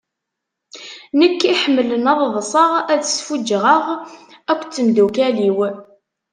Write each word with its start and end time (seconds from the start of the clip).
Nekk 1.19 1.41
iḥemlen 1.53 2.05
ad 2.11 2.19
ḍṣeɣ 2.35 2.71
ad 2.93 3.01
sfuǧɣeɣ 3.05 3.83
akk 4.51 4.61
d 4.65 4.69
temdukkal-iw. 4.73 5.57